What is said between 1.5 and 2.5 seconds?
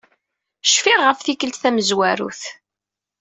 tamezwarut.